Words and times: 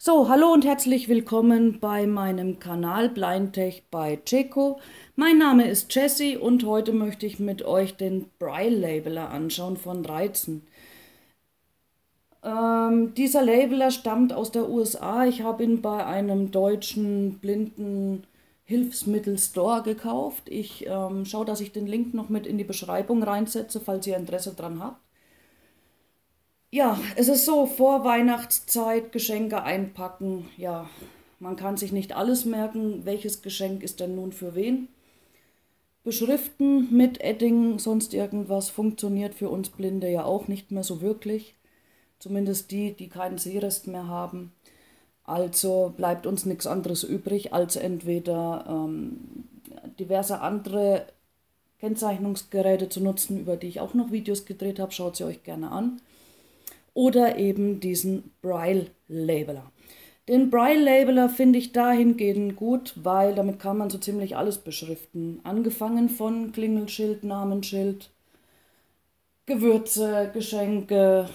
So, 0.00 0.28
hallo 0.28 0.52
und 0.52 0.64
herzlich 0.64 1.08
willkommen 1.08 1.80
bei 1.80 2.06
meinem 2.06 2.60
Kanal 2.60 3.08
Blindtech 3.08 3.82
bei 3.90 4.16
Checo. 4.24 4.78
Mein 5.16 5.38
Name 5.38 5.68
ist 5.68 5.92
Jessie 5.92 6.36
und 6.36 6.64
heute 6.64 6.92
möchte 6.92 7.26
ich 7.26 7.40
mit 7.40 7.62
euch 7.64 7.96
den 7.96 8.30
Braille 8.38 8.76
Labeler 8.78 9.30
anschauen 9.30 9.76
von 9.76 10.04
Reizen. 10.06 10.62
Ähm, 12.44 13.12
dieser 13.14 13.42
Labeler 13.42 13.90
stammt 13.90 14.32
aus 14.32 14.52
der 14.52 14.68
USA. 14.68 15.24
Ich 15.26 15.42
habe 15.42 15.64
ihn 15.64 15.82
bei 15.82 16.06
einem 16.06 16.52
deutschen 16.52 17.40
blinden 17.40 18.24
Hilfsmittel-Store 18.66 19.82
gekauft. 19.82 20.44
Ich 20.48 20.86
ähm, 20.86 21.24
schaue, 21.24 21.44
dass 21.44 21.60
ich 21.60 21.72
den 21.72 21.88
Link 21.88 22.14
noch 22.14 22.28
mit 22.28 22.46
in 22.46 22.56
die 22.56 22.62
Beschreibung 22.64 23.24
reinsetze, 23.24 23.80
falls 23.80 24.06
ihr 24.06 24.16
Interesse 24.16 24.54
dran 24.54 24.80
habt. 24.80 25.07
Ja, 26.70 27.00
es 27.16 27.28
ist 27.28 27.46
so, 27.46 27.64
vor 27.64 28.04
Weihnachtszeit 28.04 29.10
Geschenke 29.10 29.62
einpacken. 29.62 30.48
Ja, 30.58 30.88
man 31.40 31.56
kann 31.56 31.78
sich 31.78 31.92
nicht 31.92 32.14
alles 32.14 32.44
merken. 32.44 33.06
Welches 33.06 33.40
Geschenk 33.40 33.82
ist 33.82 34.00
denn 34.00 34.14
nun 34.16 34.32
für 34.32 34.54
wen? 34.54 34.88
Beschriften 36.04 36.94
mit 36.94 37.22
Edding, 37.22 37.78
sonst 37.78 38.12
irgendwas 38.12 38.68
funktioniert 38.68 39.34
für 39.34 39.48
uns 39.48 39.70
Blinde 39.70 40.10
ja 40.10 40.24
auch 40.24 40.46
nicht 40.46 40.70
mehr 40.70 40.84
so 40.84 41.00
wirklich. 41.00 41.54
Zumindest 42.18 42.70
die, 42.70 42.92
die 42.92 43.08
keinen 43.08 43.38
Sehrest 43.38 43.86
mehr 43.86 44.06
haben. 44.06 44.52
Also 45.24 45.94
bleibt 45.96 46.26
uns 46.26 46.44
nichts 46.44 46.66
anderes 46.66 47.02
übrig, 47.02 47.52
als 47.54 47.76
entweder 47.76 48.64
ähm, 48.68 49.18
diverse 49.98 50.40
andere 50.40 51.06
Kennzeichnungsgeräte 51.80 52.88
zu 52.88 53.00
nutzen, 53.02 53.38
über 53.40 53.56
die 53.56 53.68
ich 53.68 53.80
auch 53.80 53.94
noch 53.94 54.10
Videos 54.12 54.44
gedreht 54.44 54.78
habe. 54.80 54.92
Schaut 54.92 55.16
sie 55.16 55.24
euch 55.24 55.42
gerne 55.44 55.70
an. 55.70 56.00
Oder 56.98 57.38
eben 57.38 57.78
diesen 57.78 58.32
Braille-Labeler. 58.42 59.70
Den 60.26 60.50
Braille-Labeler 60.50 61.28
finde 61.28 61.60
ich 61.60 61.70
dahingehend 61.70 62.56
gut, 62.56 62.94
weil 62.96 63.36
damit 63.36 63.60
kann 63.60 63.78
man 63.78 63.88
so 63.88 63.98
ziemlich 63.98 64.36
alles 64.36 64.58
beschriften. 64.58 65.38
Angefangen 65.44 66.08
von 66.08 66.50
Klingelschild, 66.50 67.22
Namensschild, 67.22 68.10
Gewürze, 69.46 70.32
Geschenke, 70.34 71.28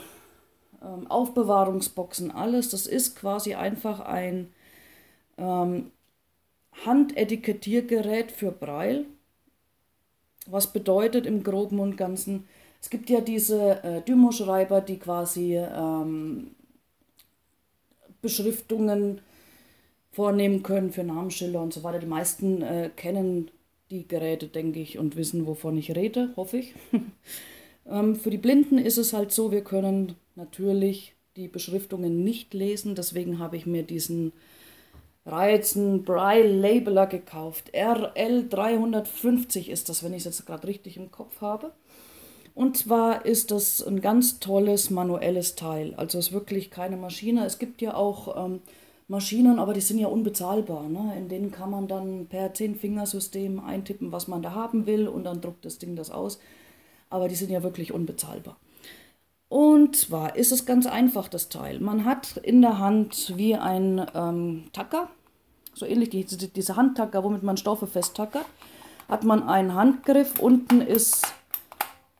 ähm, 0.82 1.10
Aufbewahrungsboxen, 1.10 2.30
alles. 2.30 2.68
Das 2.68 2.86
ist 2.86 3.16
quasi 3.16 3.56
einfach 3.56 4.02
ein 4.02 4.52
ähm, 5.38 5.92
Handetikettiergerät 6.86 8.34
für 8.34 8.52
Braille. 8.52 9.06
Was 10.46 10.74
bedeutet 10.74 11.26
im 11.26 11.42
Groben 11.42 11.80
und 11.80 11.96
Ganzen, 11.96 12.50
es 12.84 12.90
gibt 12.90 13.10
ja 13.10 13.22
diese 13.22 13.82
äh, 13.82 14.02
Dymo-Schreiber, 14.02 14.82
die 14.82 15.00
quasi 15.00 15.56
ähm, 15.56 16.52
Beschriftungen 18.22 19.22
vornehmen 20.12 20.64
können 20.64 20.92
für 20.92 21.06
Namensschilder 21.06 21.62
und 21.62 21.74
so 21.74 21.84
weiter. 21.84 22.00
Die 22.00 22.08
meisten 22.08 22.62
äh, 22.62 22.90
kennen 22.94 23.50
die 23.90 24.06
Geräte, 24.06 24.48
denke 24.48 24.82
ich, 24.82 25.00
und 25.00 25.16
wissen, 25.16 25.48
wovon 25.48 25.78
ich 25.78 25.96
rede, 25.96 26.34
hoffe 26.36 26.58
ich. 26.58 26.76
ähm, 27.90 28.18
für 28.18 28.30
die 28.30 28.38
Blinden 28.38 28.78
ist 28.78 28.98
es 28.98 29.14
halt 29.14 29.32
so, 29.32 29.54
wir 29.54 29.64
können 29.64 30.16
natürlich 30.36 31.16
die 31.38 31.48
Beschriftungen 31.48 32.26
nicht 32.26 32.54
lesen. 32.54 32.96
Deswegen 32.96 33.40
habe 33.40 33.56
ich 33.56 33.66
mir 33.66 33.84
diesen 33.84 34.34
Reizen 35.26 36.04
Braille 36.04 36.52
Labeler 36.52 37.08
gekauft. 37.08 37.74
RL350 37.74 39.70
ist 39.70 39.88
das, 39.88 40.04
wenn 40.04 40.12
ich 40.12 40.26
es 40.26 40.38
jetzt 40.38 40.46
gerade 40.46 40.68
richtig 40.68 40.98
im 40.98 41.12
Kopf 41.12 41.40
habe. 41.40 41.72
Und 42.56 42.78
zwar 42.78 43.26
ist 43.26 43.52
das 43.52 43.86
ein 43.86 44.02
ganz 44.02 44.40
tolles 44.40 44.90
manuelles 44.90 45.56
Teil. 45.56 45.96
Also 45.96 46.20
es 46.20 46.28
ist 46.28 46.34
wirklich 46.34 46.70
keine 46.70 46.98
Maschine. 46.98 47.46
Es 47.46 47.58
gibt 47.58 47.82
ja 47.82 47.96
auch 47.96 48.46
ähm, 48.46 48.62
Maschinen, 49.08 49.60
aber 49.60 49.74
die 49.74 49.82
sind 49.82 49.98
ja 49.98 50.08
unbezahlbar. 50.08 50.88
Ne? 50.88 51.14
In 51.18 51.30
denen 51.30 51.52
kann 51.52 51.72
man 51.72 51.88
dann 51.88 52.28
per 52.28 52.54
Zehn-Fingersystem 52.54 53.60
eintippen, 53.60 54.12
was 54.12 54.28
man 54.28 54.42
da 54.42 54.52
haben 54.54 54.86
will 54.86 55.08
und 55.08 55.24
dann 55.24 55.42
druckt 55.42 55.66
das 55.66 55.80
Ding 55.80 55.96
das 55.96 56.12
aus. 56.12 56.40
Aber 57.10 57.28
die 57.28 57.36
sind 57.36 57.50
ja 57.50 57.64
wirklich 57.64 57.92
unbezahlbar. 57.92 58.58
Und 59.50 59.96
zwar 59.96 60.36
ist 60.36 60.52
es 60.52 60.66
ganz 60.66 60.88
einfach, 60.88 61.28
das 61.28 61.50
Teil. 61.50 61.80
Man 61.80 62.06
hat 62.06 62.38
in 62.38 62.62
der 62.62 62.80
Hand 62.80 63.34
wie 63.36 63.56
ein 63.56 64.04
ähm, 64.16 64.64
Tacker, 64.74 65.10
so 65.76 65.86
ähnlich 65.86 66.10
die, 66.10 66.26
diese 66.26 66.76
Handtacker, 66.76 67.24
womit 67.24 67.44
man 67.44 67.58
Stoffe 67.58 67.86
festtackert, 67.86 68.46
hat 69.08 69.24
man 69.24 69.44
einen 69.48 69.76
Handgriff. 69.76 70.40
Unten 70.40 70.82
ist 70.82 71.34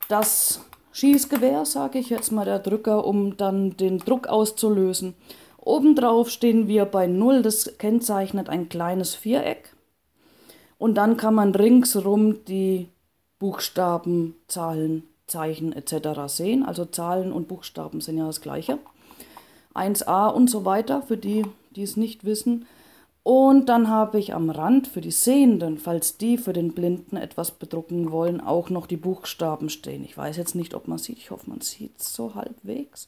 das 0.08 0.62
Schießgewehr, 0.92 1.66
sage 1.66 2.00
ich 2.00 2.10
jetzt 2.10 2.32
mal, 2.32 2.46
der 2.46 2.60
Drücker, 2.60 3.06
um 3.06 3.38
dann 3.38 3.78
den 3.78 3.98
Druck 4.00 4.28
auszulösen. 4.28 5.16
Obendrauf 5.58 6.30
stehen 6.30 6.68
wir 6.68 6.86
bei 6.86 7.08
0, 7.08 7.42
das 7.42 7.78
kennzeichnet 7.78 8.50
ein 8.50 8.70
kleines 8.70 9.16
Viereck. 9.16 9.76
Und 10.78 10.96
dann 10.96 11.18
kann 11.18 11.34
man 11.34 11.56
ringsrum 11.56 12.44
die 12.46 12.90
Buchstaben, 13.40 14.36
Zahlen 14.48 15.04
Zeichen 15.28 15.74
etc. 15.74 16.28
sehen. 16.28 16.64
Also 16.64 16.86
Zahlen 16.86 17.32
und 17.32 17.48
Buchstaben 17.48 18.02
sind 18.02 18.18
ja 18.18 18.28
das 18.28 18.42
gleiche. 18.42 18.78
1a 19.74 20.30
und 20.30 20.50
so 20.50 20.66
weiter, 20.66 21.02
für 21.02 21.18
die, 21.18 21.46
die 21.76 21.84
es 21.84 21.98
nicht 21.98 22.26
wissen. 22.26 22.68
Und 23.24 23.70
dann 23.70 23.88
habe 23.88 24.20
ich 24.20 24.34
am 24.34 24.50
Rand 24.50 24.88
für 24.88 25.00
die 25.00 25.12
Sehenden, 25.12 25.78
falls 25.78 26.18
die 26.18 26.38
für 26.38 26.52
den 26.52 26.74
Blinden 26.74 27.16
etwas 27.16 27.52
bedrucken 27.52 28.12
wollen, 28.12 28.42
auch 28.42 28.70
noch 28.70 28.86
die 28.86 28.98
Buchstaben 28.98 29.70
stehen. 29.70 30.04
Ich 30.04 30.18
weiß 30.18 30.36
jetzt 30.36 30.56
nicht, 30.56 30.74
ob 30.74 30.90
man 30.90 30.98
sieht. 30.98 31.18
Ich 31.18 31.32
hoffe, 31.32 31.50
man 31.50 31.62
sieht 31.62 31.98
es 31.98 32.14
so 32.14 32.36
halbwegs. 32.36 33.08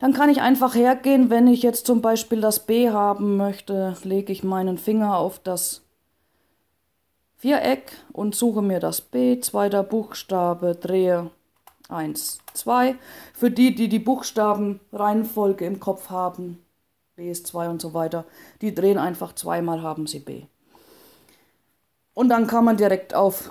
Dann 0.00 0.12
kann 0.12 0.30
ich 0.30 0.40
einfach 0.40 0.74
hergehen, 0.74 1.30
wenn 1.30 1.46
ich 1.46 1.62
jetzt 1.62 1.86
zum 1.86 2.02
Beispiel 2.02 2.40
das 2.40 2.66
B 2.66 2.90
haben 2.90 3.36
möchte, 3.36 3.96
lege 4.02 4.32
ich 4.32 4.42
meinen 4.42 4.76
Finger 4.76 5.16
auf 5.16 5.38
das 5.38 5.82
Viereck 7.36 7.92
und 8.12 8.34
suche 8.34 8.62
mir 8.62 8.80
das 8.80 9.00
B, 9.00 9.38
zweiter 9.38 9.84
Buchstabe, 9.84 10.74
drehe 10.74 11.30
1, 11.88 12.38
2. 12.54 12.96
Für 13.32 13.52
die, 13.52 13.76
die 13.76 13.88
die 13.88 14.00
Buchstabenreihenfolge 14.00 15.66
im 15.66 15.78
Kopf 15.78 16.10
haben, 16.10 16.58
B 17.14 17.30
ist 17.30 17.46
2 17.48 17.68
und 17.68 17.82
so 17.82 17.92
weiter, 17.92 18.24
die 18.62 18.74
drehen 18.74 18.96
einfach 18.96 19.34
zweimal, 19.34 19.82
haben 19.82 20.06
sie 20.06 20.20
B. 20.20 20.44
Und 22.14 22.30
dann 22.30 22.46
kann 22.46 22.64
man 22.64 22.78
direkt 22.78 23.14
auf 23.14 23.50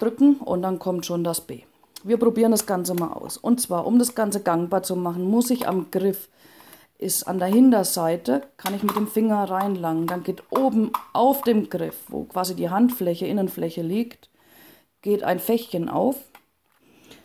drücken 0.00 0.36
und 0.36 0.60
dann 0.60 0.78
kommt 0.78 1.06
schon 1.06 1.24
das 1.24 1.40
B. 1.40 1.62
Wir 2.04 2.18
probieren 2.18 2.50
das 2.50 2.66
Ganze 2.66 2.92
mal 2.92 3.12
aus. 3.12 3.38
Und 3.38 3.62
zwar, 3.62 3.86
um 3.86 3.98
das 3.98 4.14
Ganze 4.14 4.42
gangbar 4.42 4.82
zu 4.82 4.96
machen, 4.96 5.24
muss 5.24 5.48
ich 5.48 5.66
am 5.66 5.90
Griff 5.90 6.28
ist 6.98 7.24
an 7.24 7.38
der 7.38 7.48
Hinterseite, 7.48 8.42
kann 8.58 8.74
ich 8.74 8.82
mit 8.82 8.96
dem 8.96 9.08
Finger 9.08 9.44
reinlangen. 9.44 10.06
Dann 10.06 10.22
geht 10.22 10.42
oben 10.50 10.92
auf 11.14 11.42
dem 11.42 11.70
Griff, 11.70 11.96
wo 12.08 12.24
quasi 12.24 12.54
die 12.54 12.68
Handfläche, 12.68 13.26
Innenfläche 13.26 13.82
liegt, 13.82 14.28
geht 15.00 15.22
ein 15.22 15.40
Fächchen 15.40 15.88
auf. 15.88 16.16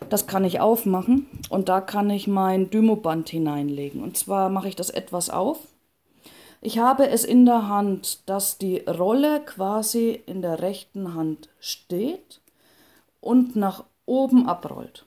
Das 0.08 0.26
kann 0.26 0.44
ich 0.44 0.60
aufmachen 0.60 1.26
und 1.48 1.68
da 1.68 1.80
kann 1.80 2.10
ich 2.10 2.26
mein 2.26 2.70
Dymoband 2.70 3.28
hineinlegen. 3.28 4.02
Und 4.02 4.16
zwar 4.16 4.48
mache 4.48 4.68
ich 4.68 4.76
das 4.76 4.90
etwas 4.90 5.30
auf. 5.30 5.58
Ich 6.60 6.78
habe 6.78 7.08
es 7.08 7.24
in 7.24 7.44
der 7.44 7.68
Hand, 7.68 8.28
dass 8.28 8.56
die 8.56 8.78
Rolle 8.78 9.40
quasi 9.40 10.22
in 10.26 10.42
der 10.42 10.60
rechten 10.60 11.14
Hand 11.14 11.48
steht 11.58 12.40
und 13.20 13.56
nach 13.56 13.84
oben 14.06 14.48
abrollt. 14.48 15.04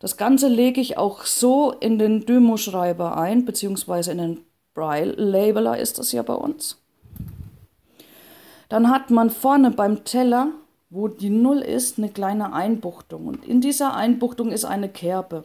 Das 0.00 0.16
Ganze 0.16 0.48
lege 0.48 0.80
ich 0.80 0.98
auch 0.98 1.24
so 1.24 1.72
in 1.72 1.98
den 1.98 2.26
Dymo-Schreiber 2.26 3.16
ein, 3.16 3.44
beziehungsweise 3.44 4.12
in 4.12 4.18
den 4.18 4.44
Braille-Labeler 4.74 5.78
ist 5.78 5.98
das 5.98 6.12
ja 6.12 6.22
bei 6.22 6.34
uns. 6.34 6.78
Dann 8.68 8.90
hat 8.90 9.10
man 9.10 9.30
vorne 9.30 9.70
beim 9.70 10.04
Teller, 10.04 10.48
wo 10.94 11.08
die 11.08 11.30
Null 11.30 11.58
ist, 11.58 11.98
eine 11.98 12.08
kleine 12.08 12.52
Einbuchtung. 12.52 13.26
Und 13.26 13.44
in 13.44 13.60
dieser 13.60 13.94
Einbuchtung 13.94 14.52
ist 14.52 14.64
eine 14.64 14.88
Kerbe. 14.88 15.44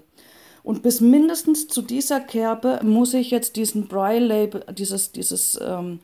Und 0.63 0.83
bis 0.83 1.01
mindestens 1.01 1.67
zu 1.67 1.81
dieser 1.81 2.19
Kerbe 2.19 2.79
muss 2.83 3.15
ich 3.15 3.31
jetzt 3.31 3.55
diesen 3.55 3.88
Braille-Label, 3.88 4.63
dieses, 4.74 5.12
dieses, 5.12 5.59
ähm, 5.59 6.01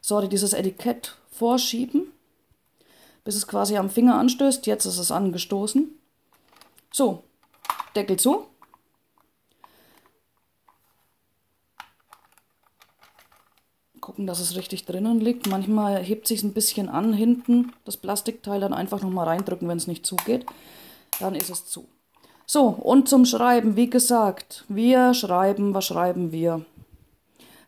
sorry, 0.00 0.28
dieses 0.28 0.54
Etikett 0.54 1.16
vorschieben, 1.30 2.10
bis 3.22 3.36
es 3.36 3.46
quasi 3.46 3.76
am 3.76 3.90
Finger 3.90 4.14
anstößt. 4.14 4.66
Jetzt 4.66 4.86
ist 4.86 4.98
es 4.98 5.10
angestoßen. 5.10 5.90
So, 6.90 7.22
Deckel 7.94 8.16
zu. 8.18 8.46
Gucken, 14.20 14.26
dass 14.26 14.40
es 14.40 14.54
richtig 14.54 14.84
drinnen 14.84 15.18
liegt. 15.18 15.46
Manchmal 15.46 16.02
hebt 16.02 16.28
sich 16.28 16.42
ein 16.42 16.52
bisschen 16.52 16.90
an 16.90 17.14
hinten, 17.14 17.72
das 17.86 17.96
Plastikteil, 17.96 18.60
dann 18.60 18.74
einfach 18.74 19.00
nochmal 19.00 19.26
reindrücken, 19.26 19.66
wenn 19.66 19.78
es 19.78 19.86
nicht 19.86 20.04
zugeht. 20.04 20.44
Dann 21.20 21.34
ist 21.34 21.48
es 21.48 21.64
zu. 21.64 21.88
So, 22.44 22.66
und 22.66 23.08
zum 23.08 23.24
Schreiben, 23.24 23.76
wie 23.76 23.88
gesagt, 23.88 24.66
wir 24.68 25.14
schreiben, 25.14 25.72
was 25.72 25.86
schreiben 25.86 26.32
wir? 26.32 26.66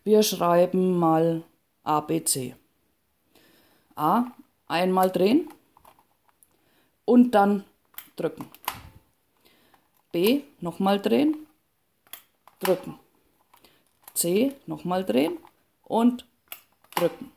Wir 0.03 0.21
schreiben 0.21 0.95
mal 0.95 1.41
ABC. 1.85 2.53
A, 3.95 4.25
einmal 4.67 5.09
drehen 5.09 5.49
und 7.05 7.31
dann 7.31 7.63
drücken. 8.15 8.45
B, 10.11 10.41
nochmal 10.61 11.01
drehen, 11.01 11.47
drücken. 12.59 12.99
C, 14.13 14.53
nochmal 14.67 15.03
drehen 15.03 15.39
und 15.85 16.27
drücken. 16.95 17.31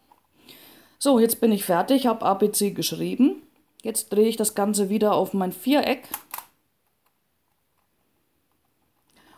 So, 0.98 1.18
jetzt 1.18 1.40
bin 1.40 1.52
ich 1.52 1.64
fertig, 1.64 2.06
habe 2.06 2.24
ABC 2.24 2.70
geschrieben. 2.70 3.42
Jetzt 3.82 4.12
drehe 4.12 4.28
ich 4.28 4.36
das 4.36 4.54
Ganze 4.54 4.88
wieder 4.88 5.14
auf 5.14 5.34
mein 5.34 5.52
Viereck. 5.52 6.08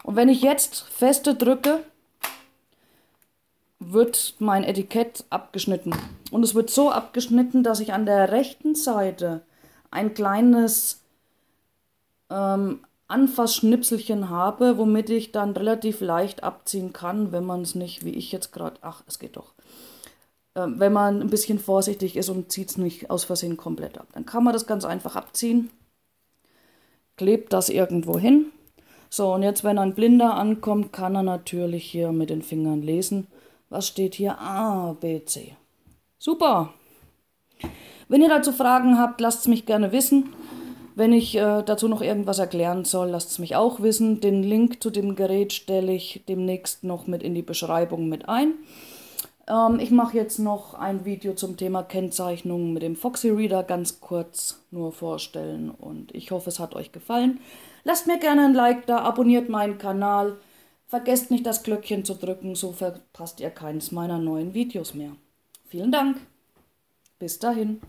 Und 0.05 0.17
wenn 0.17 0.29
ich 0.29 0.41
jetzt 0.41 0.85
feste 0.85 1.35
drücke, 1.35 1.85
wird 3.79 4.35
mein 4.39 4.65
Etikett 4.65 5.25
abgeschnitten. 5.31 5.95
Und 6.31 6.43
es 6.43 6.55
wird 6.55 6.71
so 6.71 6.91
abgeschnitten, 6.91 7.63
dass 7.63 7.81
ich 7.81 7.93
an 7.93 8.07
der 8.07 8.33
rechten 8.33 8.75
Seite 8.75 9.43
ein 9.91 10.15
kleines 10.15 11.03
ähm, 12.31 12.85
Anfassschnipselchen 13.07 14.29
habe, 14.29 14.79
womit 14.79 15.11
ich 15.11 15.33
dann 15.33 15.53
relativ 15.53 16.01
leicht 16.01 16.43
abziehen 16.43 16.93
kann, 16.93 17.33
wenn 17.33 17.45
man 17.45 17.63
es 17.63 17.75
nicht, 17.75 18.05
wie 18.05 18.15
ich 18.15 18.33
jetzt 18.33 18.53
gerade, 18.53 18.79
ach, 18.83 19.03
es 19.07 19.19
geht 19.19 19.37
doch, 19.37 19.53
wenn 20.67 20.93
man 20.93 21.21
ein 21.21 21.31
bisschen 21.31 21.59
vorsichtig 21.59 22.17
ist 22.17 22.29
und 22.29 22.51
zieht 22.51 22.71
es 22.71 22.79
nicht 22.79 23.11
aus 23.11 23.25
Versehen 23.25 23.57
komplett 23.57 23.99
ab. 23.99 24.09
Dann 24.13 24.27
kann 24.27 24.45
man 24.45 24.53
das 24.53 24.67
ganz 24.67 24.85
einfach 24.85 25.17
abziehen, 25.17 25.71
klebt 27.17 27.53
das 27.53 27.69
irgendwo 27.69 28.19
hin. 28.19 28.47
So, 29.11 29.33
und 29.33 29.43
jetzt, 29.43 29.65
wenn 29.65 29.79
ein 29.79 29.95
Blinder 29.95 30.35
ankommt, 30.35 30.93
kann 30.93 31.15
er 31.15 31.23
natürlich 31.23 31.85
hier 31.85 32.13
mit 32.13 32.31
den 32.31 32.43
Fingern 32.43 32.83
lesen. 32.83 33.27
Was 33.71 33.87
steht 33.89 34.15
hier? 34.15 34.39
A, 34.39 34.95
B, 35.01 35.25
C. 35.25 35.57
Super! 36.19 36.75
Wenn 38.09 38.23
ihr 38.23 38.29
dazu 38.29 38.53
Fragen 38.53 38.99
habt, 38.99 39.21
lasst 39.21 39.41
es 39.41 39.49
mich 39.49 39.67
gerne 39.67 39.93
wissen. 39.93 40.31
Wenn 40.95 41.13
ich 41.13 41.37
äh, 41.37 41.63
dazu 41.63 41.87
noch 41.87 42.03
irgendwas 42.03 42.39
erklären 42.39 42.85
soll, 42.85 43.11
lasst 43.11 43.31
es 43.31 43.39
mich 43.39 43.55
auch 43.55 43.81
wissen. 43.81 44.21
Den 44.21 44.43
Link 44.43 44.83
zu 44.83 44.91
dem 44.91 45.15
Gerät 45.15 45.53
stelle 45.53 45.93
ich 45.93 46.25
demnächst 46.29 46.83
noch 46.83 47.07
mit 47.07 47.23
in 47.23 47.35
die 47.35 47.43
Beschreibung 47.43 48.09
mit 48.09 48.29
ein. 48.29 48.55
Ähm, 49.49 49.81
ich 49.81 49.91
mache 49.91 50.17
jetzt 50.17 50.39
noch 50.39 50.75
ein 50.75 51.05
Video 51.05 51.35
zum 51.35 51.57
Thema 51.57 51.83
Kennzeichnung 51.83 52.73
mit 52.73 52.83
dem 52.83 52.97
Foxy 52.97 53.31
Reader 53.31 53.65
ganz 53.65 54.01
kurz 54.01 54.63
nur 54.71 54.93
vorstellen 54.93 55.71
und 55.71 56.15
ich 56.15 56.31
hoffe, 56.31 56.51
es 56.51 56.61
hat 56.61 56.77
euch 56.77 56.93
gefallen. 56.93 57.41
Lasst 57.85 58.07
mir 58.07 58.19
gerne 58.19 58.45
ein 58.45 58.55
Like 58.55 58.87
da, 58.87 58.99
abonniert 58.99 59.49
meinen 59.49 59.79
Kanal. 59.79 60.37
Vergesst 60.87 61.31
nicht 61.31 61.47
das 61.47 61.63
Glöckchen 61.63 62.05
zu 62.05 62.15
drücken, 62.15 62.55
so 62.55 62.73
verpasst 62.73 63.41
ihr 63.41 63.51
keines 63.51 63.93
meiner 63.93 64.19
neuen 64.19 64.55
Videos 64.55 64.95
mehr. 64.95 65.13
Vielen 65.67 65.93
Dank. 65.93 66.19
Bis 67.19 67.39
dahin. 67.39 67.81